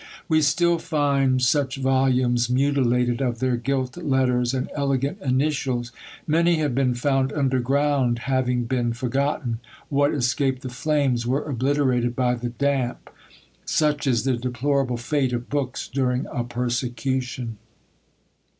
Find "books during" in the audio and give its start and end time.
15.51-16.25